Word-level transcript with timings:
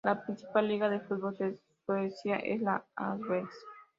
La 0.07 0.15
principal 0.19 0.67
liga 0.67 0.89
de 0.89 0.99
fútbol 1.01 1.37
de 1.37 1.59
Suecia 1.85 2.37
es 2.37 2.59
la 2.63 2.83
Allsvenskan. 2.95 3.47